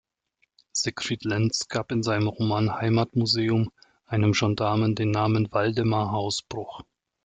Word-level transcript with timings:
Siegfried 0.73 1.25
Lenz 1.25 1.67
gab 1.67 1.91
in 1.91 2.01
seinem 2.01 2.27
Roman 2.27 2.73
Heimatmuseum 2.73 3.69
einem 4.07 4.31
Gendarmen 4.31 4.95
den 4.95 5.11
Namen 5.11 5.51
"Waldemar 5.53 6.09
Hausbruch". 6.11 6.81